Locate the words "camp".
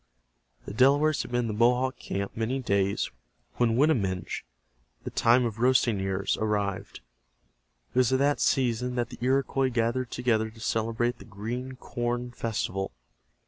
1.99-2.35